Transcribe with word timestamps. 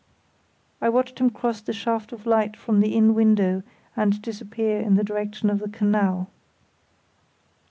I 0.81 0.89
watched 0.89 1.19
him 1.19 1.29
cross 1.29 1.61
the 1.61 1.73
shaft 1.73 2.11
of 2.11 2.25
light 2.25 2.57
from 2.57 2.79
the 2.79 2.95
inn 2.95 3.13
window 3.13 3.61
and 3.95 4.19
disappear 4.19 4.79
in 4.79 4.95
the 4.95 5.03
direction 5.03 5.47
of 5.51 5.59
the 5.59 5.69
canal. 5.69 6.31